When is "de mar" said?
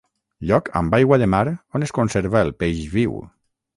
1.23-1.43